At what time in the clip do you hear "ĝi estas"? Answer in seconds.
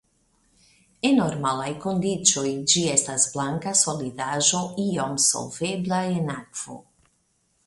2.73-3.27